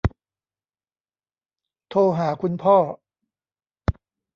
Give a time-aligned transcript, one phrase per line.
[1.89, 2.77] โทรหาคุณพ่อ